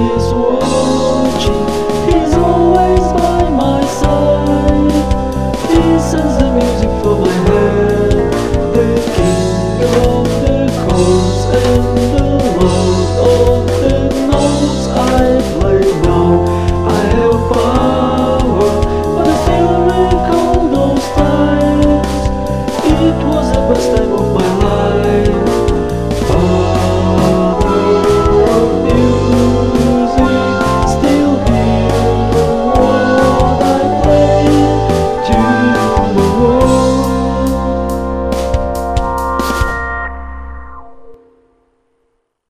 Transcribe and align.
abençoar. 0.00 0.59